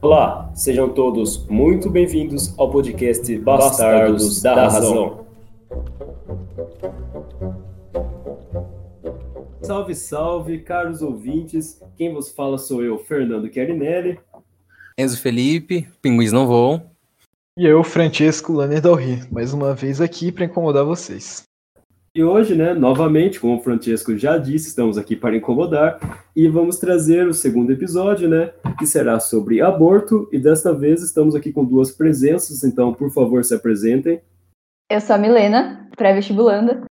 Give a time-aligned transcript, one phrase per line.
[0.00, 5.26] Olá, sejam todos muito bem-vindos ao podcast Bastardos da Razão.
[9.62, 11.82] Salve, salve, caros ouvintes.
[11.96, 14.18] Quem vos fala sou eu, Fernando Chiarinelli.
[14.98, 16.82] Enzo Felipe, pinguins não voam.
[17.56, 21.49] E eu, Francesco Lanner Dalri, mais uma vez aqui para incomodar vocês.
[22.12, 26.76] E hoje, né, novamente, como o Francesco já disse, estamos aqui para incomodar e vamos
[26.76, 30.28] trazer o segundo episódio, né, que será sobre aborto.
[30.32, 34.20] E desta vez estamos aqui com duas presenças, então, por favor, se apresentem.
[34.90, 36.82] Eu sou a Milena, pré-vestibulanda.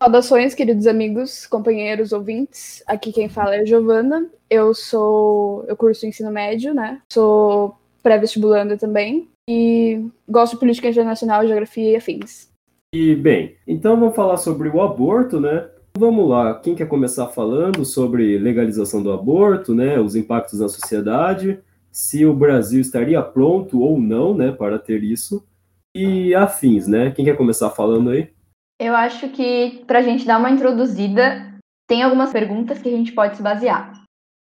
[0.00, 2.80] Saudações, queridos amigos, companheiros, ouvintes.
[2.86, 4.30] Aqui quem fala é a Giovana.
[4.48, 5.64] Eu sou.
[5.66, 7.02] Eu curso ensino médio, né?
[7.12, 9.28] Sou pré-vestibulanda também.
[9.50, 12.48] E gosto de política internacional, geografia e afins.
[12.94, 15.68] E bem, então vamos falar sobre o aborto, né?
[15.98, 20.00] Vamos lá, quem quer começar falando sobre legalização do aborto, né?
[20.00, 25.46] Os impactos na sociedade, se o Brasil estaria pronto ou não, né, para ter isso,
[25.94, 27.10] e afins, né?
[27.10, 28.32] Quem quer começar falando aí?
[28.80, 33.12] Eu acho que para a gente dar uma introduzida, tem algumas perguntas que a gente
[33.12, 33.92] pode se basear.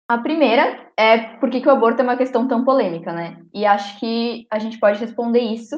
[0.08, 3.42] A primeira é por que, que o aborto é uma questão tão polêmica, né?
[3.52, 5.76] E acho que a gente pode responder isso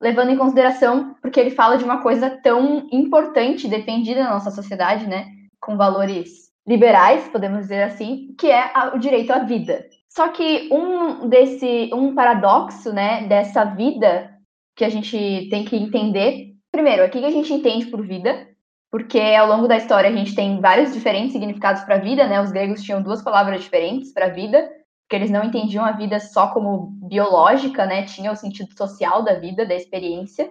[0.00, 5.06] levando em consideração porque ele fala de uma coisa tão importante, defendida na nossa sociedade,
[5.06, 5.26] né?
[5.60, 9.86] Com valores liberais, podemos dizer assim, que é o direito à vida.
[10.08, 14.30] Só que um desse um paradoxo, né, dessa vida
[14.74, 18.46] que a gente tem que entender Primeiro, o que a gente entende por vida?
[18.90, 22.38] Porque ao longo da história a gente tem vários diferentes significados para vida, né?
[22.38, 24.68] Os gregos tinham duas palavras diferentes para vida,
[25.06, 28.04] porque eles não entendiam a vida só como biológica, né?
[28.04, 30.50] Tinha o sentido social da vida, da experiência.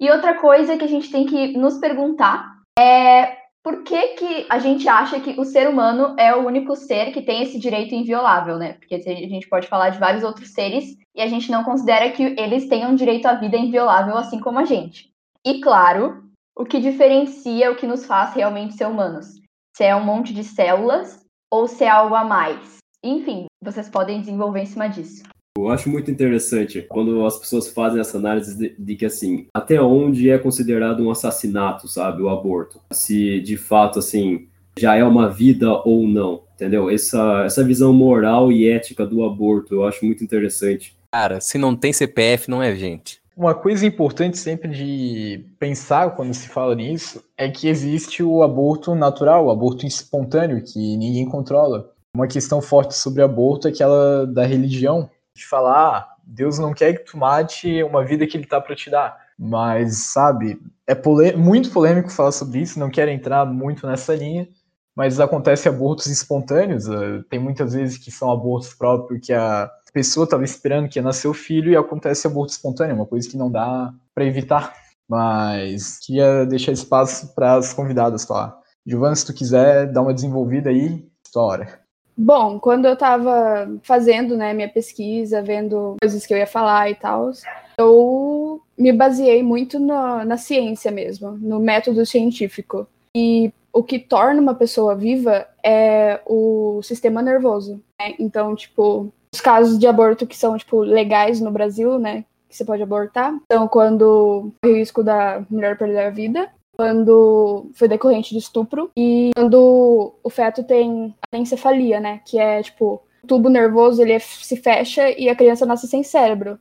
[0.00, 4.58] E outra coisa que a gente tem que nos perguntar é por que, que a
[4.58, 8.56] gente acha que o ser humano é o único ser que tem esse direito inviolável,
[8.56, 8.72] né?
[8.72, 12.34] Porque a gente pode falar de vários outros seres e a gente não considera que
[12.38, 15.12] eles tenham direito à vida inviolável assim como a gente.
[15.44, 16.24] E claro,
[16.56, 19.38] o que diferencia o que nos faz realmente ser humanos.
[19.76, 22.81] Se é um monte de células ou se é algo a mais.
[23.04, 25.24] Enfim, vocês podem desenvolver em cima disso.
[25.58, 29.80] Eu acho muito interessante quando as pessoas fazem essa análise de, de, que, assim, até
[29.82, 32.80] onde é considerado um assassinato, sabe, o aborto.
[32.92, 34.46] Se de fato, assim,
[34.78, 36.88] já é uma vida ou não, entendeu?
[36.88, 40.96] Essa, essa visão moral e ética do aborto eu acho muito interessante.
[41.12, 43.20] Cara, se não tem CPF, não é gente.
[43.36, 48.94] Uma coisa importante sempre de pensar quando se fala nisso é que existe o aborto
[48.94, 51.91] natural, o aborto espontâneo, que ninguém controla.
[52.14, 56.92] Uma questão forte sobre aborto é aquela da religião, de falar, ah, Deus não quer
[56.92, 59.16] que tu mate uma vida que ele tá para te dar.
[59.38, 60.94] Mas, sabe, é
[61.34, 64.46] muito polêmico falar sobre isso, não quero entrar muito nessa linha,
[64.94, 70.24] mas acontece abortos espontâneos, eh, tem muitas vezes que são abortos próprios que a pessoa
[70.24, 73.50] estava esperando que ia nascer o filho e acontece aborto espontâneo, uma coisa que não
[73.50, 74.74] dá para evitar.
[75.08, 78.54] Mas queria deixar espaço para as convidadas falar.
[78.86, 81.81] Giovana, se tu quiser dar uma desenvolvida aí, história.
[82.16, 86.94] Bom, quando eu estava fazendo né, minha pesquisa, vendo coisas que eu ia falar e
[86.94, 87.30] tal,
[87.78, 92.86] eu me baseei muito no, na ciência mesmo, no método científico.
[93.16, 97.82] E o que torna uma pessoa viva é o sistema nervoso.
[98.00, 98.14] Né?
[98.18, 102.24] Então, tipo, os casos de aborto que são, tipo, legais no Brasil, né?
[102.48, 103.34] Que você pode abortar.
[103.44, 109.30] Então, quando o risco da mulher perder a vida, quando foi decorrente de estupro e
[109.34, 112.20] quando o feto tem anencefalia, né?
[112.24, 116.58] Que é, tipo, o tubo nervoso ele se fecha e a criança nasce sem cérebro.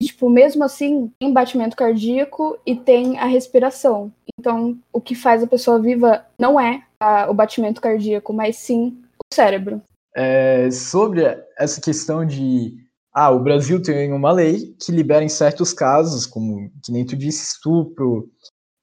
[0.00, 4.12] E, tipo, mesmo assim, tem batimento cardíaco e tem a respiração.
[4.38, 8.98] Então, o que faz a pessoa viva não é a, o batimento cardíaco, mas sim
[9.18, 9.80] o cérebro
[10.16, 11.22] é, sobre
[11.58, 12.74] essa questão de
[13.12, 17.14] ah, o Brasil tem uma lei que libera em certos casos, como que nem tu
[17.14, 18.30] disse, estupro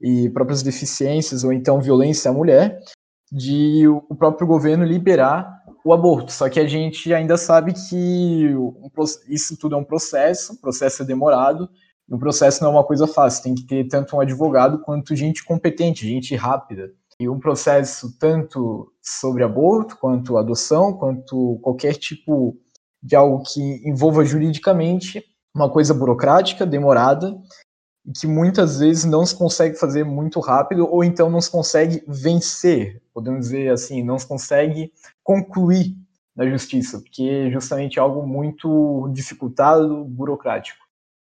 [0.01, 2.79] e próprias deficiências ou então violência à mulher,
[3.31, 6.31] de o próprio governo liberar o aborto.
[6.31, 8.49] Só que a gente ainda sabe que
[9.28, 11.69] isso tudo é um processo, o processo é demorado,
[12.07, 15.16] e o processo não é uma coisa fácil, tem que ter tanto um advogado quanto
[15.16, 22.57] gente competente, gente rápida e um processo tanto sobre aborto, quanto adoção, quanto qualquer tipo
[23.01, 25.23] de algo que envolva juridicamente
[25.55, 27.35] uma coisa burocrática, demorada,
[28.05, 32.03] e que muitas vezes não se consegue fazer muito rápido, ou então não se consegue
[32.08, 34.91] vencer, podemos dizer assim, não se consegue
[35.23, 35.96] concluir
[36.35, 40.84] na justiça, porque é justamente algo muito dificultado, burocrático.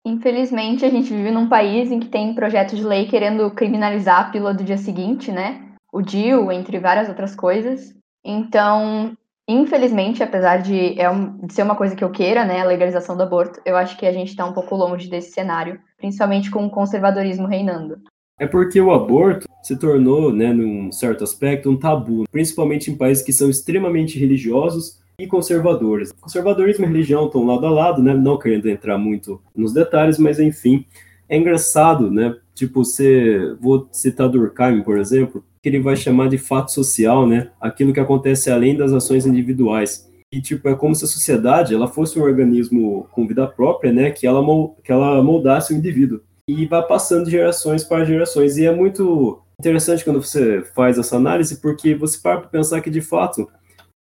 [0.05, 4.31] Infelizmente, a gente vive num país em que tem projeto de lei querendo criminalizar a
[4.31, 5.73] pílula do dia seguinte, né?
[5.93, 7.95] o DIL, entre várias outras coisas.
[8.25, 9.15] Então,
[9.47, 11.07] infelizmente, apesar de, é
[11.43, 14.07] de ser uma coisa que eu queira, né, a legalização do aborto, eu acho que
[14.07, 17.99] a gente está um pouco longe desse cenário, principalmente com o conservadorismo reinando.
[18.39, 23.23] É porque o aborto se tornou, né, num certo aspecto, um tabu, principalmente em países
[23.23, 26.11] que são extremamente religiosos e conservadores.
[26.21, 30.41] Conservadorismo e religião estão lado a lado, né, não querendo entrar muito nos detalhes, mas
[30.41, 30.85] enfim,
[31.29, 36.39] é engraçado, né, tipo, você, vou citar Durkheim, por exemplo, que ele vai chamar de
[36.39, 40.11] fato social, né, aquilo que acontece além das ações individuais.
[40.33, 44.11] E, tipo, é como se a sociedade, ela fosse um organismo com vida própria, né,
[44.11, 44.43] que ela,
[44.83, 48.57] que ela moldasse o indivíduo e vai passando de gerações para gerações.
[48.57, 52.91] E é muito interessante quando você faz essa análise, porque você para para pensar que,
[52.91, 53.49] de fato,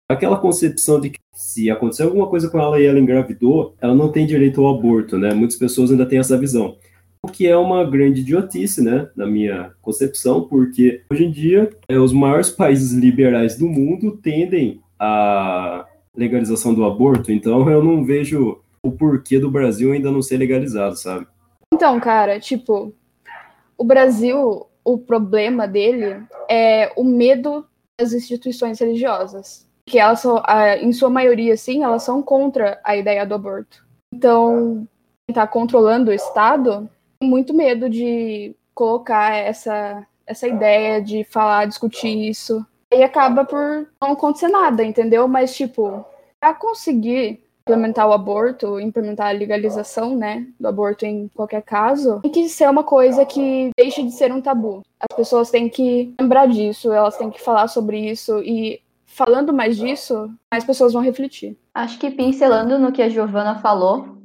[0.08, 4.10] aquela concepção de que se acontecer alguma coisa com ela e ela engravidou, ela não
[4.10, 5.32] tem direito ao aborto, né?
[5.34, 6.76] Muitas pessoas ainda têm essa visão.
[7.25, 11.98] O que é uma grande idiotice, né, na minha concepção, porque hoje em dia é,
[11.98, 15.84] os maiores países liberais do mundo tendem à
[16.19, 20.97] legalização do aborto, então eu não vejo o porquê do Brasil ainda não ser legalizado,
[20.97, 21.26] sabe?
[21.73, 22.93] Então, cara, tipo,
[23.76, 27.65] o Brasil, o problema dele é o medo
[27.99, 29.69] das instituições religiosas.
[29.87, 30.43] Que elas são,
[30.81, 33.87] em sua maioria, sim, elas são contra a ideia do aborto.
[34.12, 34.87] Então,
[35.26, 36.88] quem está controlando o Estado
[37.21, 42.64] tem muito medo de colocar essa, essa ideia de falar, discutir isso.
[42.93, 45.29] E acaba por não acontecer nada, entendeu?
[45.29, 46.05] Mas, tipo,
[46.40, 52.31] para conseguir implementar o aborto, implementar a legalização, né, do aborto em qualquer caso, tem
[52.31, 54.82] que ser uma coisa que deixe de ser um tabu.
[54.99, 59.76] As pessoas têm que lembrar disso, elas têm que falar sobre isso e falando mais
[59.76, 61.58] disso, mais pessoas vão refletir.
[61.75, 64.19] Acho que pincelando no que a Giovana falou,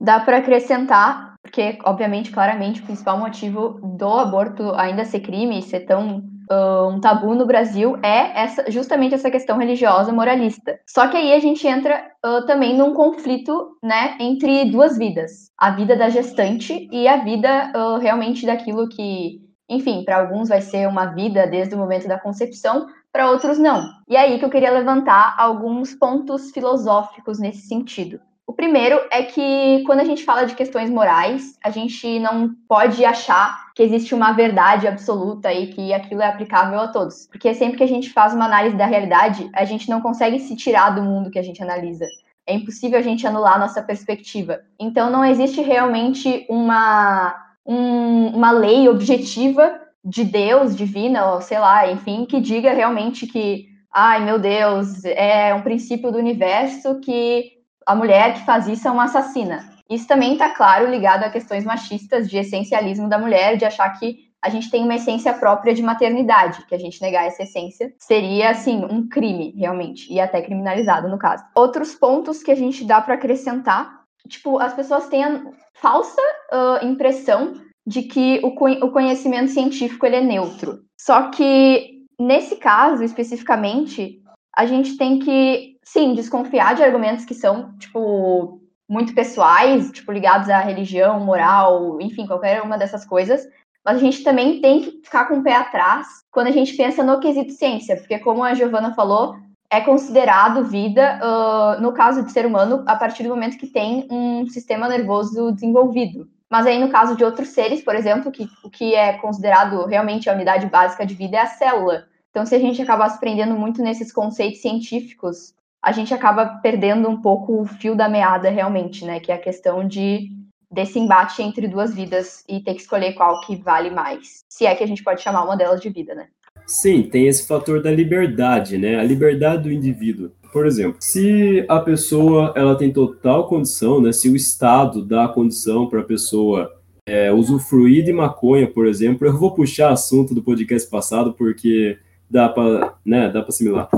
[0.00, 5.80] dá para acrescentar, porque obviamente, claramente, o principal motivo do aborto ainda ser crime, ser
[5.80, 10.78] tão um tabu no Brasil é essa, justamente essa questão religiosa moralista.
[10.86, 15.70] Só que aí a gente entra uh, também num conflito, né, entre duas vidas: a
[15.70, 20.88] vida da gestante e a vida uh, realmente daquilo que, enfim, para alguns vai ser
[20.88, 23.88] uma vida desde o momento da concepção, para outros não.
[24.08, 28.20] E é aí que eu queria levantar alguns pontos filosóficos nesse sentido.
[28.46, 33.02] O primeiro é que quando a gente fala de questões morais, a gente não pode
[33.04, 37.26] achar que existe uma verdade absoluta e que aquilo é aplicável a todos.
[37.28, 40.54] Porque sempre que a gente faz uma análise da realidade, a gente não consegue se
[40.54, 42.06] tirar do mundo que a gente analisa.
[42.46, 44.60] É impossível a gente anular a nossa perspectiva.
[44.78, 51.90] Então não existe realmente uma, um, uma lei objetiva de Deus, divina, ou sei lá,
[51.90, 57.53] enfim, que diga realmente que, ai meu Deus, é um princípio do universo que
[57.86, 59.72] a mulher que faz isso é uma assassina.
[59.88, 64.24] Isso também está claro ligado a questões machistas de essencialismo da mulher, de achar que
[64.42, 68.50] a gente tem uma essência própria de maternidade, que a gente negar essa essência seria,
[68.50, 71.42] assim, um crime, realmente, e até criminalizado, no caso.
[71.54, 75.42] Outros pontos que a gente dá para acrescentar, tipo, as pessoas têm a
[75.74, 76.20] falsa
[76.52, 77.54] uh, impressão
[77.86, 78.48] de que o,
[78.86, 80.80] o conhecimento científico ele é neutro.
[81.00, 84.20] Só que, nesse caso, especificamente,
[84.54, 90.48] a gente tem que sim, desconfiar de argumentos que são, tipo, muito pessoais, tipo, ligados
[90.48, 93.46] à religião, moral, enfim, qualquer uma dessas coisas.
[93.84, 97.02] Mas a gente também tem que ficar com o pé atrás quando a gente pensa
[97.02, 99.36] no quesito ciência, porque, como a Giovana falou,
[99.70, 104.06] é considerado vida, uh, no caso de ser humano, a partir do momento que tem
[104.10, 106.28] um sistema nervoso desenvolvido.
[106.48, 110.30] Mas aí, no caso de outros seres, por exemplo, que o que é considerado realmente
[110.30, 112.04] a unidade básica de vida é a célula.
[112.30, 115.54] Então, se a gente acabar prendendo muito nesses conceitos científicos
[115.84, 119.20] a gente acaba perdendo um pouco o fio da meada realmente, né?
[119.20, 120.30] Que é a questão de
[120.70, 124.44] desse embate entre duas vidas e ter que escolher qual que vale mais.
[124.48, 126.26] Se é que a gente pode chamar uma delas de vida, né?
[126.66, 128.96] Sim, tem esse fator da liberdade, né?
[128.98, 130.32] A liberdade do indivíduo.
[130.52, 134.10] Por exemplo, se a pessoa ela tem total condição, né?
[134.10, 136.72] Se o Estado dá condição para a pessoa
[137.06, 141.98] é, usufruir de maconha, por exemplo, eu vou puxar assunto do podcast passado porque
[142.28, 143.28] dá para, né?
[143.28, 143.88] Dá para assimilar.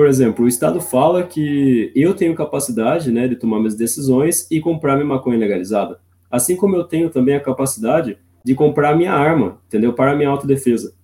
[0.00, 4.58] Por exemplo, o Estado fala que eu tenho capacidade né, de tomar minhas decisões e
[4.58, 6.00] comprar minha maconha legalizada.
[6.30, 9.92] Assim como eu tenho também a capacidade de comprar minha arma, entendeu?
[9.92, 10.94] Para minha autodefesa.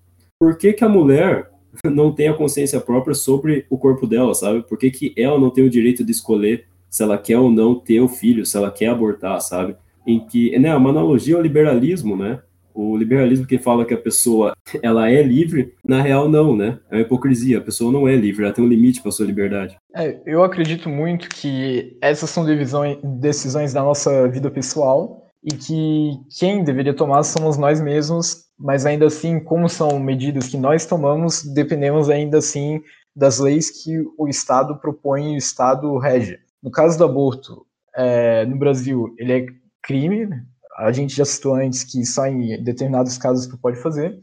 [0.41, 1.51] Por que, que a mulher
[1.85, 4.63] não tem a consciência própria sobre o corpo dela, sabe?
[4.63, 7.75] Por que, que ela não tem o direito de escolher se ela quer ou não
[7.75, 9.77] ter o filho, se ela quer abortar, sabe?
[10.07, 12.41] Em que, né, uma analogia ao liberalismo, né?
[12.79, 16.79] O liberalismo que fala que a pessoa ela é livre, na real não, né?
[16.91, 17.57] É uma hipocrisia.
[17.57, 19.79] A pessoa não é livre, ela tem um limite para sua liberdade.
[19.95, 26.21] É, eu acredito muito que essas são divisões, decisões da nossa vida pessoal e que
[26.39, 31.43] quem deveria tomar somos nós mesmos, mas ainda assim, como são medidas que nós tomamos,
[31.43, 32.83] dependemos ainda assim
[33.15, 36.39] das leis que o Estado propõe e o Estado rege.
[36.63, 37.65] No caso do aborto,
[37.97, 39.47] é, no Brasil, ele é
[39.83, 40.29] crime,
[40.77, 44.19] a gente já citou antes que só em determinados casos tu pode fazer,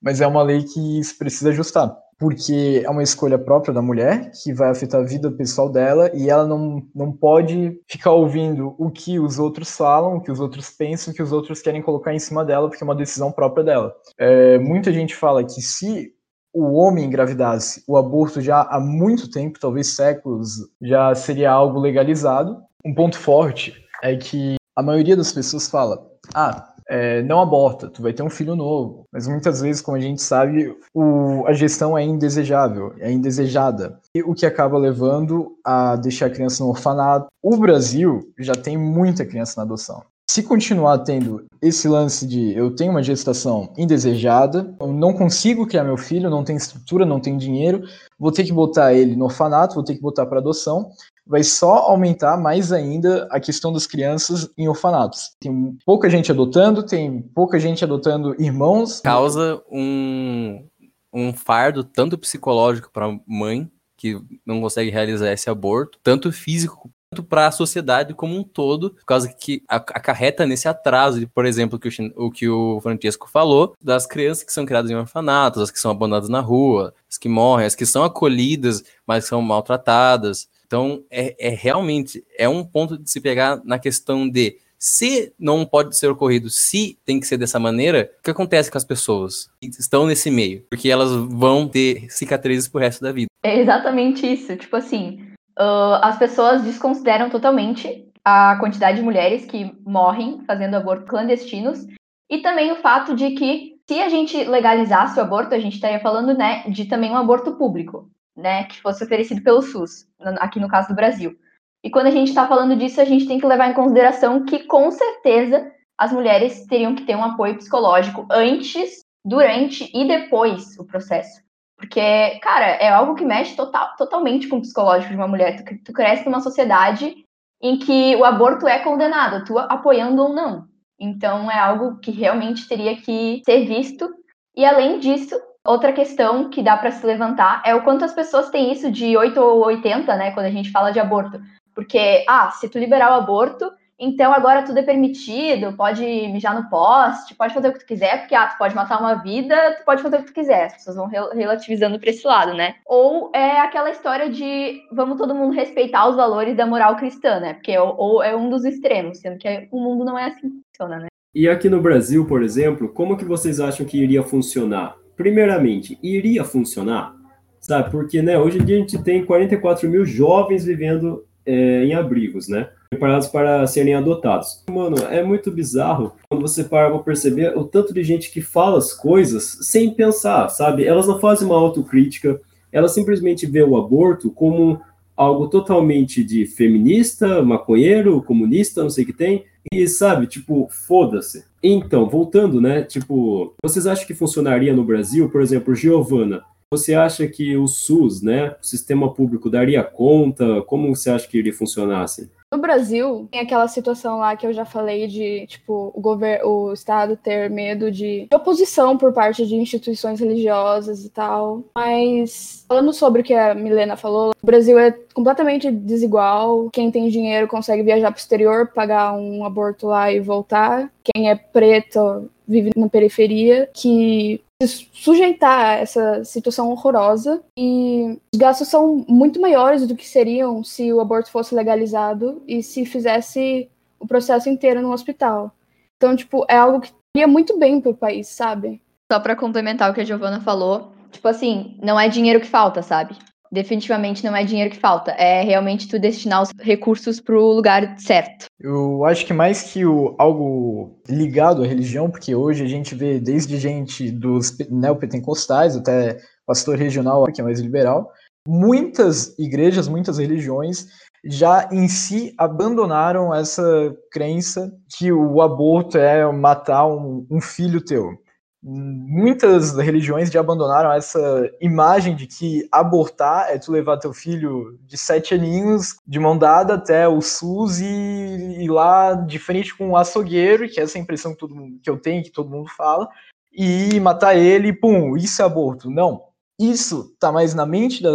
[0.00, 4.30] mas é uma lei que se precisa ajustar, porque é uma escolha própria da mulher,
[4.42, 8.90] que vai afetar a vida pessoal dela, e ela não, não pode ficar ouvindo o
[8.90, 12.14] que os outros falam, o que os outros pensam, o que os outros querem colocar
[12.14, 13.92] em cima dela, porque é uma decisão própria dela.
[14.18, 16.12] É, muita gente fala que se
[16.52, 20.50] o homem engravidasse, o aborto já há muito tempo, talvez séculos,
[20.80, 22.56] já seria algo legalizado.
[22.84, 28.00] Um ponto forte é que a maioria das pessoas fala: ah, é, não aborta, tu
[28.00, 29.06] vai ter um filho novo.
[29.12, 33.98] Mas muitas vezes, como a gente sabe, o, a gestão é indesejável, é indesejada.
[34.14, 37.26] E o que acaba levando a deixar a criança no orfanato.
[37.42, 42.70] O Brasil já tem muita criança na adoção se continuar tendo esse lance de eu
[42.70, 47.38] tenho uma gestação indesejada, eu não consigo criar meu filho, não tenho estrutura, não tenho
[47.38, 47.82] dinheiro,
[48.18, 50.90] vou ter que botar ele no orfanato, vou ter que botar para adoção,
[51.28, 55.32] vai só aumentar mais ainda a questão das crianças em orfanatos.
[55.38, 59.00] Tem pouca gente adotando, tem pouca gente adotando irmãos.
[59.00, 60.66] Causa um,
[61.12, 66.90] um fardo tanto psicológico para a mãe que não consegue realizar esse aborto, tanto físico
[67.28, 71.88] para a sociedade como um todo, por causa que acarreta nesse atraso, por exemplo, que
[71.88, 75.80] o, o que o Francesco falou, das crianças que são criadas em orfanatos, as que
[75.80, 80.48] são abandonadas na rua, as que morrem, as que são acolhidas, mas são maltratadas.
[80.68, 85.64] Então, é, é realmente é um ponto de se pegar na questão de se não
[85.64, 89.50] pode ser ocorrido, se tem que ser dessa maneira, o que acontece com as pessoas
[89.60, 90.64] que estão nesse meio?
[90.70, 93.28] Porque elas vão ter cicatrizes pro resto da vida.
[93.42, 94.54] É exatamente isso.
[94.56, 95.22] Tipo assim,
[95.58, 101.86] uh, as pessoas desconsideram totalmente a quantidade de mulheres que morrem fazendo aborto clandestinos
[102.30, 105.98] e também o fato de que se a gente legalizasse o aborto, a gente estaria
[105.98, 110.06] falando né, de também um aborto público, né, que fosse oferecido pelo SUS,
[110.38, 111.36] aqui no caso do Brasil.
[111.82, 114.60] E quando a gente está falando disso, a gente tem que levar em consideração que,
[114.60, 120.84] com certeza, as mulheres teriam que ter um apoio psicológico antes, durante e depois o
[120.84, 121.42] processo.
[121.76, 125.62] Porque, cara, é algo que mexe total, totalmente com o psicológico de uma mulher.
[125.62, 127.24] Tu, tu cresce numa sociedade
[127.60, 130.66] em que o aborto é condenado, tu apoiando ou não.
[130.98, 134.08] Então é algo que realmente teria que ser visto.
[134.56, 138.50] E além disso, outra questão que dá para se levantar é o quanto as pessoas
[138.50, 141.40] têm isso de 8 ou 80, né, quando a gente fala de aborto.
[141.74, 146.70] Porque, ah, se tu liberar o aborto, então agora tudo é permitido, pode mijar no
[146.70, 149.84] poste, pode fazer o que tu quiser, porque ah, tu pode matar uma vida, tu
[149.84, 150.66] pode fazer o que tu quiser.
[150.66, 152.76] As pessoas vão relativizando para esse lado, né?
[152.86, 157.54] Ou é aquela história de vamos todo mundo respeitar os valores da moral cristã, né?
[157.54, 160.62] Porque ou, ou é um dos extremos, sendo que o mundo não é assim que
[160.70, 161.08] funciona, né?
[161.34, 164.96] E aqui no Brasil, por exemplo, como que vocês acham que iria funcionar?
[165.18, 167.12] Primeiramente, iria funcionar?
[167.60, 171.92] Sabe, porque né, hoje em dia a gente tem 44 mil jovens vivendo é, em
[171.92, 172.68] abrigos, né?
[172.88, 174.64] Preparados para serem adotados.
[174.70, 178.78] Mano, é muito bizarro quando você para pra perceber o tanto de gente que fala
[178.78, 180.84] as coisas sem pensar, sabe?
[180.84, 184.80] Elas não fazem uma autocrítica, elas simplesmente vê o aborto como
[185.16, 191.44] algo totalmente de feminista, maconheiro, comunista, não sei o que tem, e sabe, tipo, foda-se.
[191.62, 197.26] Então, voltando, né, tipo, vocês acham que funcionaria no Brasil, por exemplo, Giovana, você acha
[197.26, 200.60] que o SUS, né, o sistema público, daria conta?
[200.62, 202.28] Como você acha que iria funcionar assim?
[202.50, 206.08] No Brasil, tem aquela situação lá que eu já falei de, tipo, o
[206.48, 211.62] o Estado ter medo de, de oposição por parte de instituições religiosas e tal.
[211.76, 216.70] Mas, falando sobre o que a Milena falou, o Brasil é completamente desigual.
[216.70, 220.90] Quem tem dinheiro consegue viajar para o exterior, pagar um aborto lá e voltar.
[221.04, 228.38] Quem é preto vive na periferia, que se sujeitar a essa situação horrorosa e os
[228.38, 233.70] gastos são muito maiores do que seriam se o aborto fosse legalizado e se fizesse
[234.00, 235.52] o processo inteiro no hospital.
[235.96, 238.82] Então, tipo, é algo que iria muito bem pro país, sabe?
[239.10, 242.82] Só para complementar o que a Giovana falou, tipo assim, não é dinheiro que falta,
[242.82, 243.16] sabe?
[243.50, 247.98] Definitivamente não é dinheiro que falta, é realmente tu destinar os recursos para o lugar
[247.98, 248.46] certo.
[248.60, 253.18] Eu acho que mais que o, algo ligado à religião, porque hoje a gente vê
[253.18, 258.10] desde gente dos neopentecostais até pastor regional, que é mais liberal,
[258.46, 260.86] muitas igrejas, muitas religiões
[261.24, 268.12] já em si abandonaram essa crença que o aborto é matar um, um filho teu
[268.62, 274.96] muitas religiões já abandonaram essa imagem de que abortar é tu levar teu filho de
[274.96, 279.96] sete aninhos de mão dada até o SUS e ir lá de frente com um
[279.96, 283.08] açougueiro, que é essa impressão que, todo mundo, que eu tenho, que todo mundo fala,
[283.52, 285.90] e matar ele, pum, isso é aborto.
[285.90, 286.24] Não.
[286.58, 288.10] isso tá mais na mente da,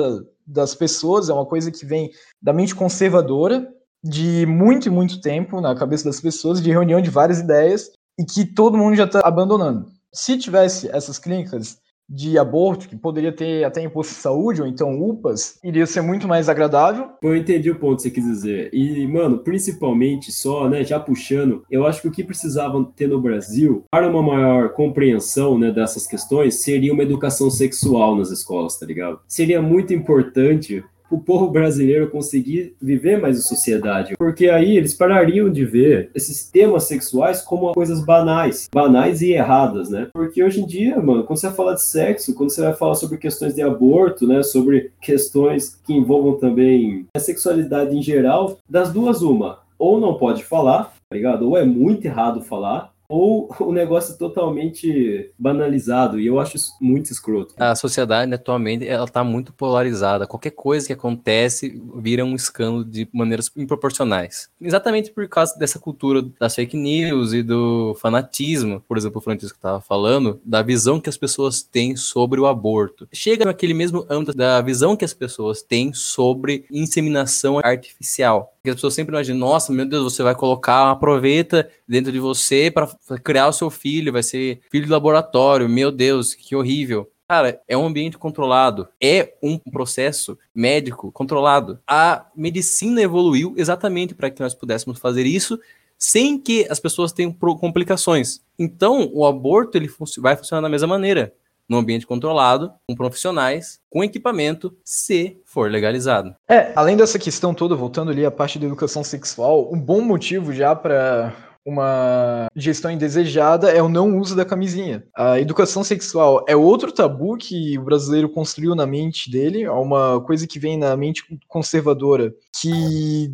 [0.45, 3.67] das pessoas, é uma coisa que vem da mente conservadora,
[4.03, 8.25] de muito e muito tempo na cabeça das pessoas, de reunião de várias ideias, e
[8.25, 9.92] que todo mundo já está abandonando.
[10.13, 15.01] Se tivesse essas clínicas de aborto, que poderia ter até imposto de saúde, ou então
[15.01, 17.10] UPAs, iria ser muito mais agradável.
[17.22, 18.70] Eu entendi o ponto que você quis dizer.
[18.74, 23.22] E, mano, principalmente só, né, já puxando, eu acho que o que precisavam ter no
[23.22, 28.86] Brasil, para uma maior compreensão, né, dessas questões, seria uma educação sexual nas escolas, tá
[28.86, 29.20] ligado?
[29.27, 34.15] Seria muito importante o povo brasileiro conseguir viver mais em sociedade.
[34.17, 39.89] Porque aí eles parariam de ver esses temas sexuais como coisas banais, banais e erradas,
[39.89, 40.08] né?
[40.12, 42.96] Porque hoje em dia, mano, quando você vai falar de sexo, quando você vai falar
[42.96, 48.91] sobre questões de aborto, né, sobre questões que envolvam também a sexualidade em geral, das
[48.91, 51.48] duas uma, ou não pode falar, tá ligado?
[51.48, 57.12] Ou é muito errado falar, ou o negócio totalmente banalizado, e eu acho isso muito
[57.12, 57.53] escroto.
[57.57, 60.27] A sociedade atualmente ela tá muito polarizada.
[60.27, 64.50] Qualquer coisa que acontece vira um escândalo de maneiras improporcionais.
[64.62, 69.57] Exatamente por causa dessa cultura das fake news e do fanatismo, por exemplo, o Francisco
[69.57, 73.07] estava falando, da visão que as pessoas têm sobre o aborto.
[73.12, 78.52] Chega naquele mesmo âmbito da visão que as pessoas têm sobre inseminação artificial.
[78.63, 82.17] Porque as pessoas sempre imaginam, nossa, meu Deus, você vai colocar uma proveta dentro de
[82.17, 82.88] você para
[83.22, 87.12] criar o seu filho, vai ser filho de laboratório, meu Deus, que horrível.
[87.27, 91.77] Cara, é um ambiente controlado, é um processo médico controlado.
[91.86, 95.60] A medicina evoluiu exatamente para que nós pudéssemos fazer isso
[95.98, 98.39] sem que as pessoas tenham complicações.
[98.58, 101.34] Então, o aborto ele vai funcionar da mesma maneira
[101.74, 106.36] num ambiente controlado, com profissionais, com equipamento, se for legalizado.
[106.48, 110.53] É, além dessa questão toda, voltando ali à parte da educação sexual, um bom motivo
[110.53, 111.34] já para
[111.65, 115.03] uma gestão indesejada é o não uso da camisinha.
[115.15, 120.22] A educação sexual é outro tabu que o brasileiro construiu na mente dele, é uma
[120.22, 123.32] coisa que vem na mente conservadora, que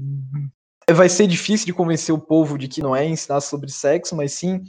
[0.91, 4.31] vai ser difícil de convencer o povo de que não é ensinar sobre sexo, mas
[4.33, 4.61] sim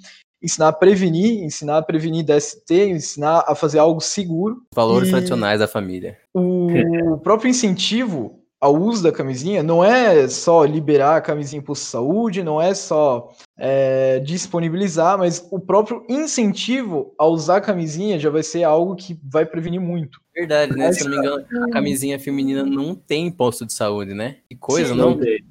[0.43, 4.63] ensinar a prevenir, ensinar a prevenir DST, ensinar a fazer algo seguro.
[4.75, 6.19] Valores e tradicionais da família.
[6.35, 12.45] O próprio incentivo ao uso da camisinha não é só liberar a camisinha por saúde,
[12.45, 18.43] não é só é, disponibilizar, mas o próprio incentivo a usar a camisinha já vai
[18.43, 20.21] ser algo que vai prevenir muito.
[20.35, 20.93] Verdade, né?
[20.93, 24.37] Se eu não me engano, a camisinha feminina não tem posto de saúde, né?
[24.49, 25.11] Que coisa, Sim, não?
[25.11, 25.43] não tem.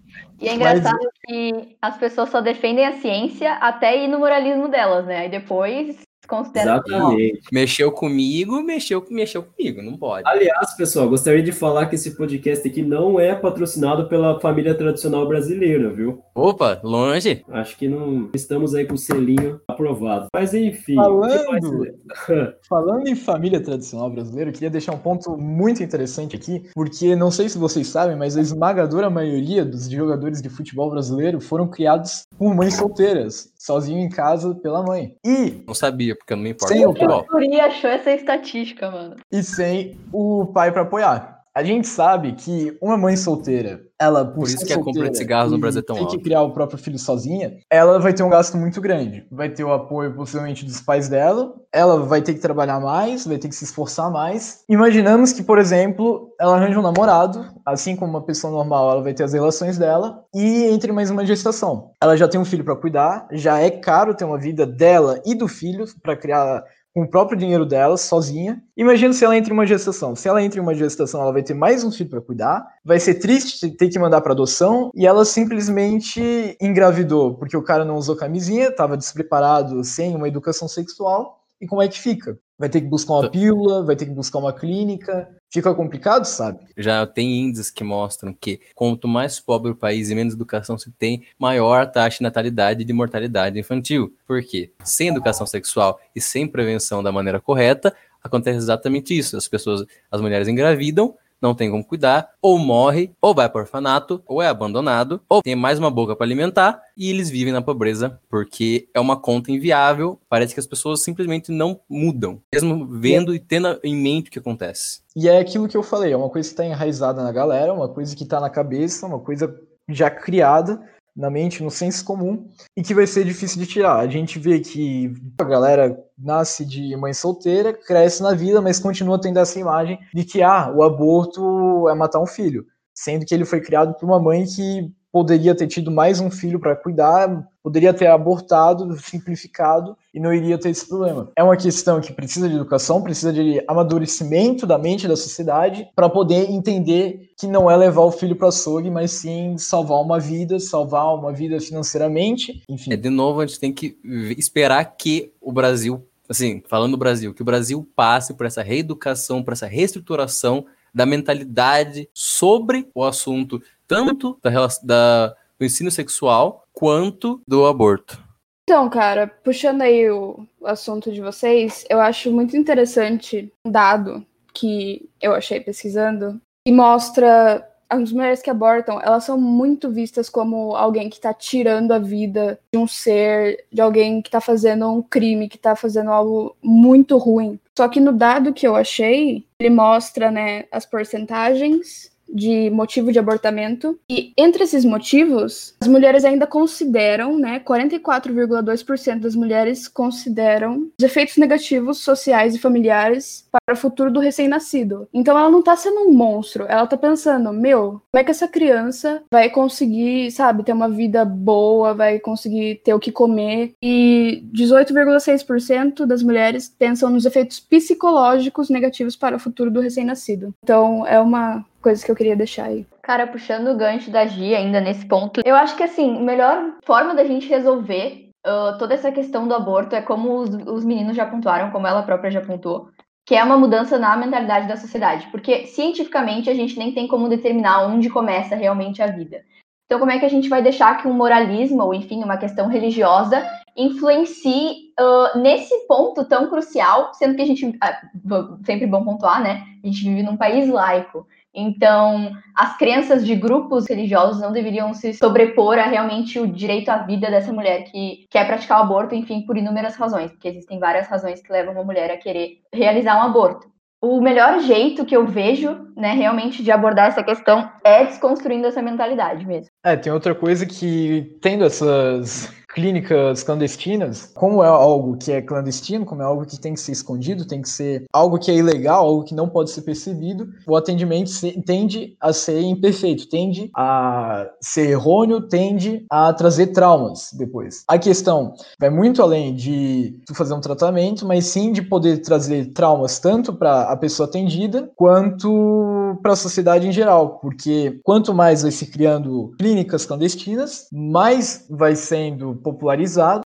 [0.41, 1.11] E é engraçado Mas...
[1.25, 5.19] que as pessoas só defendem a ciência até ir no moralismo delas, né?
[5.19, 7.41] Aí depois considera Exatamente.
[7.51, 10.27] Mexeu comigo, mexeu, mexeu comigo, não pode.
[10.27, 15.27] Aliás, pessoal, gostaria de falar que esse podcast aqui não é patrocinado pela família tradicional
[15.27, 16.21] brasileira, viu?
[16.35, 17.43] Opa, longe.
[17.49, 20.27] Acho que não estamos aí com o selinho aprovado.
[20.33, 20.95] Mas enfim.
[20.95, 21.87] Falando,
[22.69, 27.31] falando em família tradicional brasileira, eu queria deixar um ponto muito interessante aqui, porque não
[27.31, 32.23] sei se vocês sabem, mas a esmagadora maioria dos jogadores de futebol brasileiro foram criados
[32.37, 35.15] por mães solteiras, sozinho em casa pela mãe.
[35.25, 35.63] E.
[35.67, 36.73] Não sabia porque não me importa.
[36.73, 37.59] Sem o pai.
[37.59, 39.17] achou essa estatística, mano.
[39.29, 41.38] E sem o pai para apoiar.
[41.59, 45.17] A gente sabe que uma mãe solteira ela, por, por isso que a compra de
[45.17, 48.23] cigarros no Brasil é tão tem que criar o próprio filho sozinha, ela vai ter
[48.23, 49.27] um gasto muito grande.
[49.29, 53.37] Vai ter o apoio, possivelmente, dos pais dela, ela vai ter que trabalhar mais, vai
[53.37, 54.63] ter que se esforçar mais.
[54.69, 59.13] Imaginamos que, por exemplo, ela arranja um namorado, assim como uma pessoa normal, ela vai
[59.13, 61.91] ter as relações dela, e entre mais uma gestação.
[62.01, 65.35] Ela já tem um filho para cuidar, já é caro ter uma vida dela e
[65.35, 68.61] do filho para criar com o próprio dinheiro dela, sozinha.
[68.75, 70.15] Imagina se ela entra em uma gestação.
[70.15, 72.65] Se ela entra em uma gestação, ela vai ter mais um filho para cuidar.
[72.83, 77.85] Vai ser triste ter que mandar para adoção e ela simplesmente engravidou porque o cara
[77.85, 81.39] não usou camisinha, estava despreparado, sem uma educação sexual.
[81.61, 82.37] E como é que fica?
[82.59, 85.29] Vai ter que buscar uma pílula, vai ter que buscar uma clínica.
[85.49, 86.59] Fica complicado, sabe?
[86.77, 90.91] Já tem índices que mostram que quanto mais pobre o país e menos educação se
[90.91, 94.13] tem, maior a taxa de natalidade e de mortalidade infantil.
[94.27, 94.71] Por quê?
[94.83, 99.37] Sem educação sexual e sem prevenção da maneira correta, acontece exatamente isso.
[99.37, 104.21] As pessoas, as mulheres engravidam, não tem como cuidar, ou morre, ou vai para orfanato,
[104.25, 108.19] ou é abandonado, ou tem mais uma boca para alimentar e eles vivem na pobreza
[108.29, 110.19] porque é uma conta inviável.
[110.27, 114.39] Parece que as pessoas simplesmente não mudam, mesmo vendo e tendo em mente o que
[114.39, 115.01] acontece.
[115.15, 117.89] E é aquilo que eu falei, é uma coisa que está enraizada na galera, uma
[117.89, 119.53] coisa que está na cabeça, uma coisa
[119.89, 120.79] já criada
[121.15, 123.99] na mente, no senso comum, e que vai ser difícil de tirar.
[123.99, 129.19] A gente vê que a galera nasce de mãe solteira, cresce na vida, mas continua
[129.19, 133.45] tendo essa imagem de que ah, o aborto é matar um filho, sendo que ele
[133.45, 137.93] foi criado por uma mãe que poderia ter tido mais um filho para cuidar, poderia
[137.93, 141.31] ter abortado, simplificado e não iria ter esse problema.
[141.35, 146.09] É uma questão que precisa de educação, precisa de amadurecimento da mente da sociedade para
[146.09, 150.59] poder entender que não é levar o filho para açougue, mas sim salvar uma vida,
[150.59, 152.93] salvar uma vida financeiramente, enfim.
[152.93, 153.97] É, de novo, a gente tem que
[154.37, 159.43] esperar que o Brasil, assim, falando do Brasil, que o Brasil passe por essa reeducação,
[159.43, 164.51] por essa reestruturação da mentalidade sobre o assunto, tanto da,
[164.83, 168.23] da, do ensino sexual quanto do aborto.
[168.63, 174.23] Então, cara, puxando aí o assunto de vocês, eu acho muito interessante um dado
[174.53, 180.75] que eu achei pesquisando e mostra as mulheres que abortam, elas são muito vistas como
[180.75, 185.01] alguém que está tirando a vida de um ser, de alguém que está fazendo um
[185.01, 187.59] crime, que está fazendo algo muito ruim.
[187.75, 193.19] Só que no dado que eu achei, ele mostra, né, as porcentagens de motivo de
[193.19, 193.99] abortamento.
[194.09, 201.37] E entre esses motivos, as mulheres ainda consideram, né, 44,2% das mulheres consideram os efeitos
[201.37, 205.07] negativos sociais e familiares para o futuro do recém-nascido.
[205.13, 208.47] Então ela não tá sendo um monstro, ela tá pensando, meu, como é que essa
[208.47, 213.73] criança vai conseguir, sabe, ter uma vida boa, vai conseguir ter o que comer?
[213.81, 220.53] E 18,6% das mulheres pensam nos efeitos psicológicos negativos para o futuro do recém-nascido.
[220.63, 222.85] Então é uma coisas que eu queria deixar aí.
[223.01, 226.73] Cara, puxando o gancho da Gia ainda nesse ponto, eu acho que assim, a melhor
[226.85, 231.15] forma da gente resolver uh, toda essa questão do aborto é como os, os meninos
[231.15, 232.89] já pontuaram, como ela própria já apontou,
[233.25, 235.27] que é uma mudança na mentalidade da sociedade.
[235.31, 239.43] Porque cientificamente a gente nem tem como determinar onde começa realmente a vida.
[239.85, 242.67] Então, como é que a gente vai deixar que um moralismo, ou enfim, uma questão
[242.67, 243.43] religiosa,
[243.75, 249.63] influencie uh, nesse ponto tão crucial, sendo que a gente, uh, sempre bom pontuar, né?
[249.83, 251.25] A gente vive num país laico.
[251.53, 256.97] Então, as crenças de grupos religiosos não deveriam se sobrepor a realmente o direito à
[256.97, 261.07] vida dessa mulher que quer praticar o aborto, enfim, por inúmeras razões, porque existem várias
[261.07, 263.67] razões que levam uma mulher a querer realizar um aborto.
[264.01, 268.81] O melhor jeito que eu vejo, né, realmente de abordar essa questão é desconstruindo essa
[268.81, 269.69] mentalidade mesmo.
[269.83, 276.05] É, tem outra coisa que tendo essas clínicas clandestinas, como é algo que é clandestino,
[276.05, 279.05] como é algo que tem que ser escondido, tem que ser algo que é ilegal,
[279.05, 281.31] algo que não pode ser percebido, o atendimento
[281.65, 287.83] tende a ser imperfeito, tende a ser errôneo, tende a trazer traumas depois.
[287.87, 292.71] A questão vai muito além de tu fazer um tratamento, mas sim de poder trazer
[292.73, 298.61] traumas tanto para a pessoa atendida quanto para a sociedade em geral, porque quanto mais
[298.61, 303.41] vai se criando clínicas clandestinas, mais vai sendo popularizado.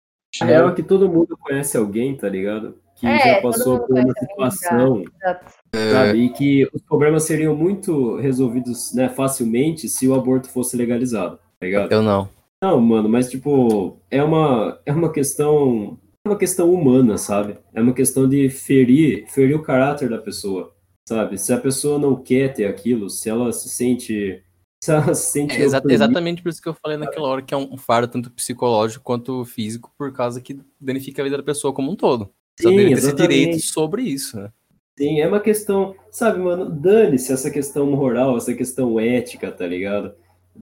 [0.41, 2.75] A real é que todo mundo conhece alguém, tá ligado?
[2.95, 5.03] Que é, já passou por uma situação,
[5.73, 6.19] sabe?
[6.19, 11.65] E que os problemas seriam muito resolvidos né, facilmente se o aborto fosse legalizado, tá
[11.65, 11.91] ligado?
[11.91, 12.29] Eu não.
[12.61, 15.97] Não, mano, mas tipo, é uma, é uma questão.
[16.25, 17.57] É uma questão humana, sabe?
[17.73, 20.75] É uma questão de ferir, ferir o caráter da pessoa,
[21.07, 21.37] sabe?
[21.37, 24.43] Se a pessoa não quer ter aquilo, se ela se sente
[24.87, 28.31] é, exa exatamente por isso que eu falei naquela hora que é um fardo tanto
[28.31, 32.31] psicológico quanto físico, por causa que danifica a vida da pessoa como um todo.
[32.55, 34.49] Ter esse direito sobre isso, né?
[34.97, 40.13] Sim, é uma questão, sabe, mano, dane-se essa questão moral, essa questão ética, tá ligado?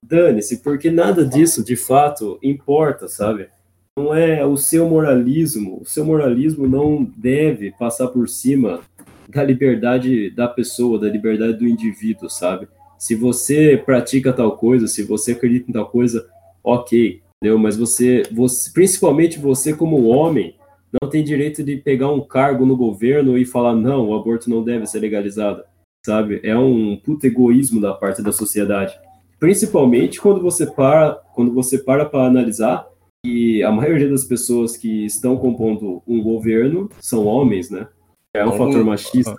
[0.06, 3.49] Dane-se, porque nada disso, de fato, importa, sabe?
[3.97, 8.82] Não é o seu moralismo, o seu moralismo não deve passar por cima
[9.27, 12.67] da liberdade da pessoa, da liberdade do indivíduo, sabe?
[12.97, 16.27] Se você pratica tal coisa, se você acredita em tal coisa,
[16.63, 17.57] ok, entendeu?
[17.57, 20.55] Mas você, você, principalmente você como homem,
[21.01, 24.63] não tem direito de pegar um cargo no governo e falar não, o aborto não
[24.63, 25.63] deve ser legalizado,
[26.05, 26.39] sabe?
[26.43, 28.97] É um puto egoísmo da parte da sociedade.
[29.39, 32.88] Principalmente quando você para, quando você para para analisar
[33.23, 37.88] que a maioria das pessoas que estão compondo um governo são homens, né?
[38.33, 39.36] É um fator machista.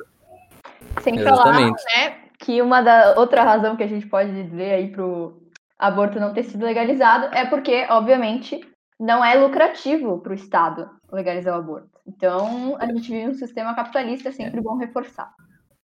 [1.02, 1.72] Sem falar, né,
[2.48, 5.38] que uma da outra razão que a gente pode dizer aí pro
[5.78, 8.58] aborto não ter sido legalizado é porque, obviamente,
[8.98, 11.90] não é lucrativo para o Estado legalizar o aborto.
[12.06, 14.62] Então, a gente vive um sistema capitalista, é sempre é.
[14.62, 15.30] bom reforçar.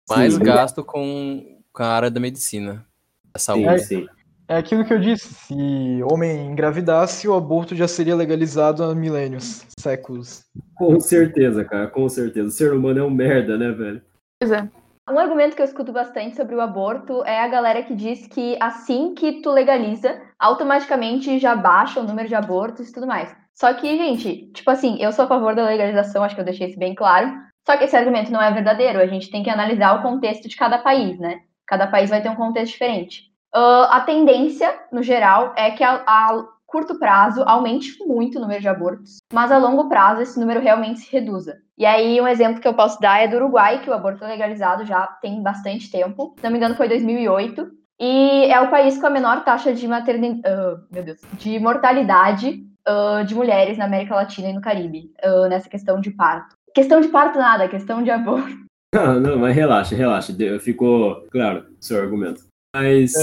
[0.09, 0.43] Mais sim.
[0.43, 2.85] gasto com, com a área da medicina,
[3.33, 3.79] da saúde.
[3.79, 4.07] Sim, sim.
[4.45, 9.65] É aquilo que eu disse, se homem engravidasse, o aborto já seria legalizado há milênios,
[9.79, 10.43] séculos.
[10.75, 12.49] Com certeza, cara, com certeza.
[12.49, 14.01] O ser humano é um merda, né, velho?
[14.41, 14.67] Pois é.
[15.09, 18.55] Um argumento que eu escuto bastante sobre o aborto é a galera que diz que
[18.61, 23.35] assim que tu legaliza, automaticamente já baixa o número de abortos e tudo mais.
[23.55, 26.67] Só que, gente, tipo assim, eu sou a favor da legalização, acho que eu deixei
[26.67, 27.33] isso bem claro.
[27.65, 28.99] Só que esse argumento não é verdadeiro.
[28.99, 31.39] A gente tem que analisar o contexto de cada país, né?
[31.67, 33.23] Cada país vai ter um contexto diferente.
[33.53, 38.61] Uh, a tendência, no geral, é que a, a curto prazo aumente muito o número
[38.61, 41.57] de abortos, mas a longo prazo esse número realmente se reduza.
[41.77, 44.27] E aí, um exemplo que eu posso dar é do Uruguai, que o aborto é
[44.27, 46.35] legalizado já tem bastante tempo.
[46.37, 47.71] Se não me engano, foi 2008.
[48.01, 52.63] E é o país com a menor taxa de maternidade, uh, meu Deus, de mortalidade
[52.87, 56.55] uh, de mulheres na América Latina e no Caribe, uh, nessa questão de parto.
[56.73, 58.57] Questão de parto nada, questão de aborto.
[58.91, 60.33] Ah, não, mas relaxa, relaxa.
[60.59, 62.45] Ficou claro seu argumento.
[62.75, 63.13] Mas.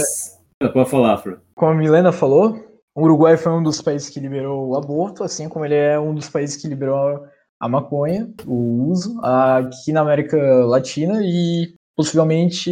[0.62, 0.68] É.
[0.68, 1.38] Pode falar, Fran.
[1.56, 2.65] Como a Milena falou,
[2.96, 6.14] o Uruguai foi um dos países que liberou o aborto, assim como ele é um
[6.14, 7.26] dos países que liberou
[7.60, 12.70] a maconha, o uso, aqui na América Latina e possivelmente,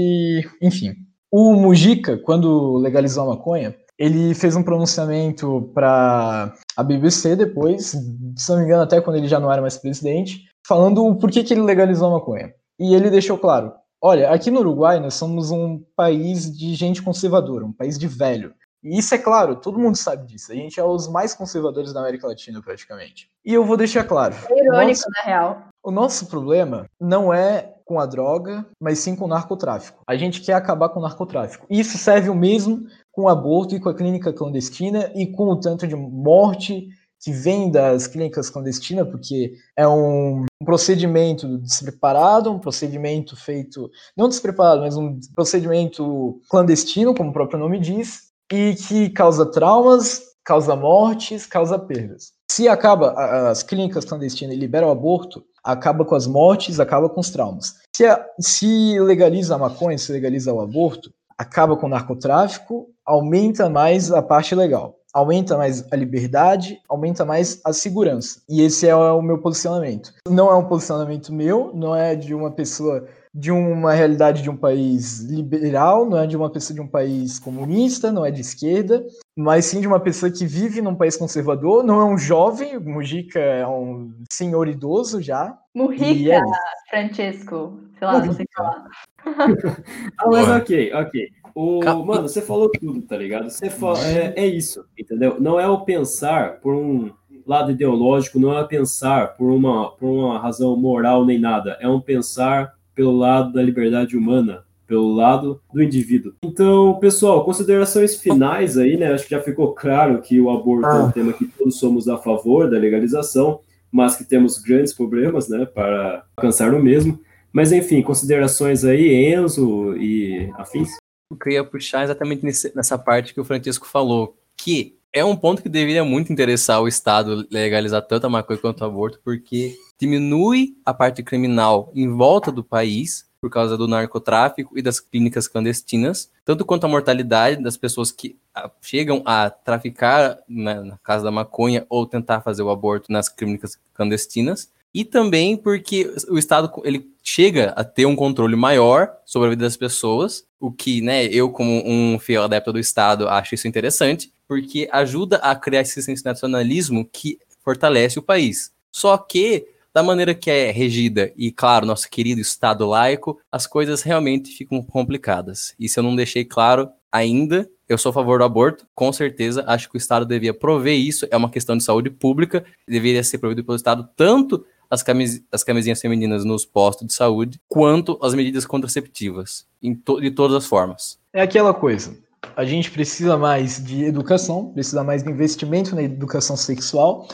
[0.62, 0.94] enfim.
[1.30, 7.88] O Mujica, quando legalizou a maconha, ele fez um pronunciamento para a BBC depois,
[8.37, 11.44] se não me engano, até quando ele já não era mais presidente, falando o porquê
[11.44, 12.50] que ele legalizou a maconha.
[12.80, 17.66] E ele deixou claro: olha, aqui no Uruguai nós somos um país de gente conservadora,
[17.66, 18.54] um país de velho.
[18.84, 20.52] E isso é claro, todo mundo sabe disso.
[20.52, 23.30] A gente é os mais conservadores da América Latina, praticamente.
[23.42, 24.34] E eu vou deixar claro.
[24.50, 25.62] É irônico, nosso, na real.
[25.82, 30.02] O nosso problema não é com a droga, mas sim com o narcotráfico.
[30.06, 31.66] A gente quer acabar com o narcotráfico.
[31.70, 35.58] Isso serve o mesmo com o aborto e com a clínica clandestina e com o
[35.58, 36.88] tanto de morte
[37.22, 44.28] que vem das clínicas clandestinas, porque é um, um, procedimento despreparado, um procedimento feito, não
[44.28, 50.76] despreparado, mas um procedimento clandestino, como o próprio nome diz, e que causa traumas, causa
[50.76, 52.33] mortes, causa perdas.
[52.50, 53.12] Se acaba
[53.50, 57.74] as clínicas clandestinas e libera o aborto, acaba com as mortes, acaba com os traumas.
[57.96, 63.68] Se, a, se legaliza a maconha, se legaliza o aborto, acaba com o narcotráfico, aumenta
[63.68, 68.40] mais a parte legal aumenta mais a liberdade, aumenta mais a segurança.
[68.48, 70.12] E esse é o meu posicionamento.
[70.28, 74.56] Não é um posicionamento meu, não é de uma pessoa de uma realidade de um
[74.56, 79.04] país liberal, não é de uma pessoa de um país comunista, não é de esquerda,
[79.34, 83.40] mas sim de uma pessoa que vive num país conservador, não é um jovem, Mujica
[83.40, 85.58] é um senhor idoso já.
[85.74, 86.40] Mujica, é...
[86.88, 88.26] Francesco, sei lá, Mujica.
[88.26, 88.86] não sei falar.
[90.18, 91.28] ah, mas ok, ok.
[91.56, 93.50] O, mano, você falou tudo, tá ligado?
[93.50, 95.40] Você fala, é, é isso, entendeu?
[95.40, 97.12] Não é o pensar por um
[97.44, 101.76] lado ideológico, não é pensar por uma, por uma razão moral nem nada.
[101.80, 106.35] É um pensar pelo lado da liberdade humana, pelo lado do indivíduo.
[106.42, 109.12] Então, pessoal, considerações finais aí, né?
[109.12, 110.96] Acho que já ficou claro que o aborto ah.
[110.96, 111.12] é um ah.
[111.12, 116.24] tema que todos somos a favor da legalização, mas que temos grandes problemas, né, para
[116.37, 117.20] alcançar o mesmo.
[117.52, 120.88] Mas enfim, considerações aí, Enzo e afins?
[121.30, 125.68] Eu queria puxar exatamente nessa parte que o Francisco falou, que é um ponto que
[125.68, 130.92] deveria muito interessar o Estado legalizar tanto a maconha quanto o aborto, porque diminui a
[130.92, 136.64] parte criminal em volta do país por causa do narcotráfico e das clínicas clandestinas, tanto
[136.64, 142.07] quanto a mortalidade das pessoas que ah, chegam a traficar na, casa da maconha ou
[142.07, 147.85] tentar fazer o aborto nas clínicas clandestinas, e também porque o Estado ele chega a
[147.85, 152.18] ter um controle maior sobre a vida das pessoas, o que, né, eu como um
[152.18, 158.18] fiel adepto do Estado acho isso interessante, porque ajuda a criar esse sensacionalismo que fortalece
[158.18, 158.72] o país.
[158.90, 164.02] Só que da maneira que é regida e, claro, nosso querido Estado laico, as coisas
[164.02, 165.72] realmente ficam complicadas.
[165.80, 169.62] Se eu não deixei claro ainda, eu sou a favor do aborto, com certeza.
[169.68, 171.28] Acho que o Estado devia prover isso.
[171.30, 175.62] É uma questão de saúde pública, deveria ser provido pelo Estado tanto as, camis as
[175.62, 179.64] camisinhas femininas nos postos de saúde, quanto as medidas contraceptivas,
[180.04, 181.20] to de todas as formas.
[181.33, 182.16] É aquela coisa.
[182.57, 187.28] A gente precisa mais de educação, precisa mais de investimento na educação sexual,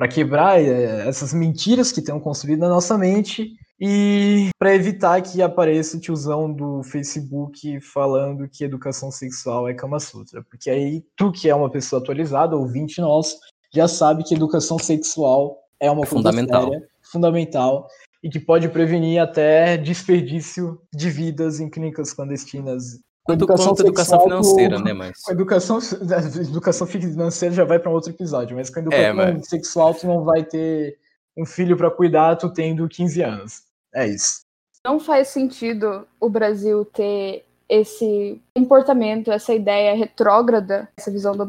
[0.00, 5.42] para quebrar é, essas mentiras que estão construídas na nossa mente e para evitar que
[5.42, 10.42] apareça o tiozão do Facebook falando que educação sexual é Kama Sutra.
[10.42, 13.36] Porque aí tu que é uma pessoa atualizada, ouvinte nosso,
[13.74, 16.70] já sabe que educação sexual é uma fundamental.
[16.70, 17.86] Séria, fundamental
[18.22, 22.98] e que pode prevenir até desperdício de vidas em clínicas clandestinas
[23.30, 25.22] quanto educação, quanto educação financeira, né, mas...
[25.22, 25.78] Com educação,
[26.40, 29.48] educação financeira já vai para outro episódio, mas com educação é, mas...
[29.48, 30.98] sexual tu não vai ter
[31.36, 33.62] um filho para cuidar tu tendo 15 anos.
[33.94, 34.42] É isso.
[34.84, 41.46] Não faz sentido o Brasil ter esse comportamento, essa ideia retrógrada, essa visão do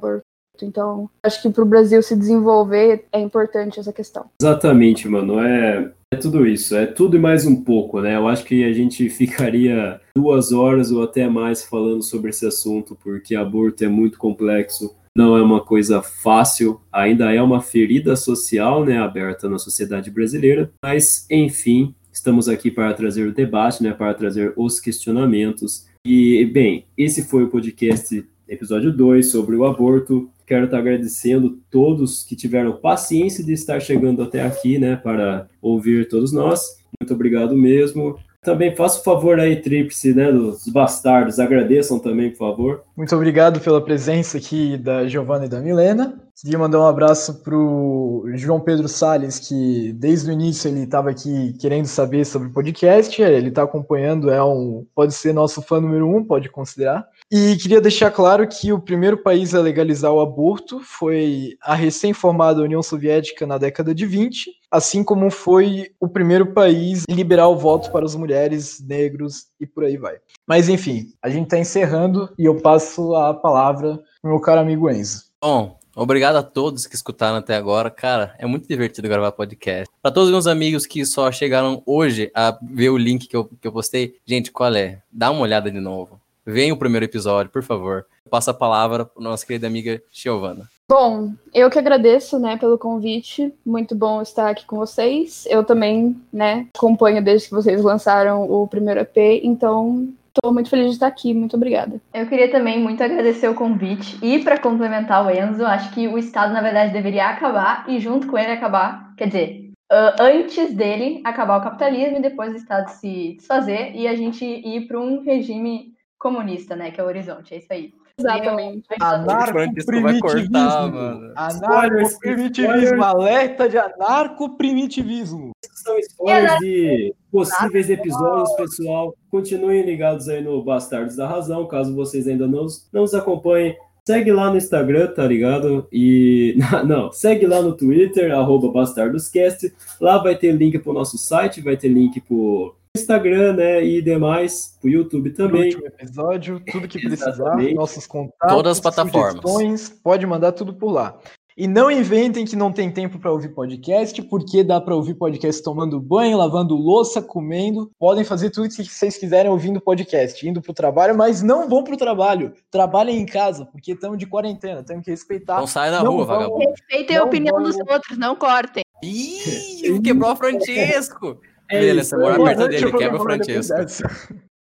[0.65, 4.26] Então, acho que para o Brasil se desenvolver é importante essa questão.
[4.41, 5.39] Exatamente, mano.
[5.39, 8.15] É, é tudo isso, é tudo e mais um pouco, né?
[8.15, 12.97] Eu acho que a gente ficaria duas horas ou até mais falando sobre esse assunto,
[13.02, 18.86] porque aborto é muito complexo, não é uma coisa fácil, ainda é uma ferida social,
[18.86, 24.13] né, aberta na sociedade brasileira, mas enfim, estamos aqui para trazer o debate, né, para
[24.13, 30.30] trazer os questionamentos E, bem, esse foi o podcast episódio 2 sobre o aborto.
[30.51, 36.09] Quero estar agradecendo todos que tiveram paciência de estar chegando até aqui, né, para ouvir
[36.09, 36.75] todos nós.
[36.99, 38.19] Muito obrigado mesmo.
[38.41, 42.83] Também faça o favor aí, Tríplice, né, dos bastardos, agradeçam também, por favor.
[42.97, 46.19] Muito obrigado pela presença aqui da Giovana e da Milena.
[46.41, 51.53] Queria mandar um abraço pro João Pedro Sales, que desde o início ele estava aqui
[51.61, 56.09] querendo saber sobre o podcast, ele está acompanhando, é um, pode ser nosso fã número
[56.09, 57.07] um, pode considerar.
[57.32, 62.62] E queria deixar claro que o primeiro país a legalizar o aborto foi a recém-formada
[62.62, 67.56] União Soviética na década de 20, assim como foi o primeiro país a liberar o
[67.56, 70.17] voto para as mulheres, negros e por aí vai.
[70.46, 74.89] Mas enfim, a gente está encerrando e eu passo a palavra para meu caro amigo
[74.89, 75.32] Enzo.
[75.41, 77.91] Bom, Obrigado a todos que escutaram até agora.
[77.91, 79.94] Cara, é muito divertido gravar podcast.
[80.02, 83.44] Para todos os meus amigos que só chegaram hoje a ver o link que eu,
[83.44, 85.02] que eu postei, gente, qual é?
[85.12, 86.20] Dá uma olhada de novo.
[86.45, 88.06] Venha o primeiro episódio, por favor.
[88.30, 90.67] Passa a palavra para nossa querida amiga Giovana.
[90.89, 93.54] Bom, eu que agradeço, né, pelo convite.
[93.65, 95.45] Muito bom estar aqui com vocês.
[95.49, 100.86] Eu também, né, acompanho desde que vocês lançaram o primeiro EP, então Estou muito feliz
[100.88, 101.99] de estar aqui, muito obrigada.
[102.13, 106.17] Eu queria também muito agradecer o convite e para complementar o Enzo, acho que o
[106.17, 111.19] Estado na verdade deveria acabar e junto com ele acabar, quer dizer, uh, antes dele
[111.25, 115.21] acabar o capitalismo e depois o Estado se desfazer e a gente ir para um
[115.21, 115.90] regime
[116.21, 117.91] comunista, né, que é o horizonte, é isso aí.
[118.17, 118.86] Exatamente.
[118.99, 121.34] Anarco-primitivismo.
[121.36, 123.03] Anarco-primitivismo.
[123.03, 125.51] Alerta de anarco-primitivismo.
[125.84, 129.15] São spoilers de possíveis episódios, pessoal.
[129.31, 133.75] Continuem ligados aí no Bastardos da Razão, caso vocês ainda não, não os acompanhem.
[134.05, 135.88] Segue lá no Instagram, tá ligado?
[135.91, 136.55] E.
[136.88, 139.71] Não, segue lá no Twitter, arroba BastardosCast.
[139.99, 144.77] Lá vai ter link pro nosso site, vai ter link pro Instagram, né, e demais,
[144.84, 145.65] o YouTube também.
[145.65, 149.89] último episódio, tudo que precisar, nossos contatos, todas as plataformas.
[150.04, 151.17] Pode mandar tudo por lá.
[151.56, 155.62] E não inventem que não tem tempo para ouvir podcast, porque dá para ouvir podcast
[155.62, 157.91] tomando banho, lavando louça, comendo.
[157.99, 161.84] Podem fazer tudo que vocês quiserem ouvindo podcast, indo para o trabalho, mas não vão
[161.84, 162.54] para o trabalho.
[162.69, 165.60] Trabalhem em casa, porque estamos de quarentena, temos que respeitar.
[165.60, 166.69] Não sai da rua, vagabundo.
[166.69, 167.63] Respeitem a opinião vão...
[167.63, 168.84] dos outros, não cortem.
[169.04, 171.38] Ih, quebrou o Francesco.
[171.71, 173.75] É Ele, essa mora perto dele, quebra o Francesco.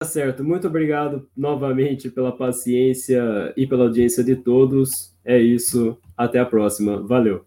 [0.01, 5.13] Tá certo, muito obrigado novamente pela paciência e pela audiência de todos.
[5.25, 7.05] É isso, até a próxima.
[7.05, 7.37] Valeu.